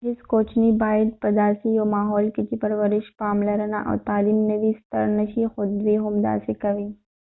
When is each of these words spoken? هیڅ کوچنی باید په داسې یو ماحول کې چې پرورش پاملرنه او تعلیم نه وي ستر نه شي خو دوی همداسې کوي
هیڅ 0.07 0.19
کوچنی 0.31 0.69
باید 0.83 1.09
په 1.21 1.29
داسې 1.41 1.65
یو 1.77 1.85
ماحول 1.95 2.25
کې 2.35 2.41
چې 2.49 2.55
پرورش 2.61 3.05
پاملرنه 3.19 3.79
او 3.89 3.95
تعلیم 4.07 4.39
نه 4.49 4.55
وي 4.61 4.71
ستر 4.81 5.03
نه 5.17 5.25
شي 5.31 5.43
خو 5.51 5.61
دوی 5.81 5.95
همداسې 6.05 6.51
کوي 6.63 6.89